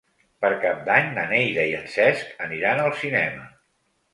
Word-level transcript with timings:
Per 0.45 0.49
Cap 0.63 0.79
d'Any 0.87 1.11
na 1.17 1.25
Neida 1.33 1.65
i 1.73 1.75
en 1.81 1.85
Cesc 1.97 2.33
aniran 2.49 2.85
al 2.87 2.99
cinema. 3.03 3.47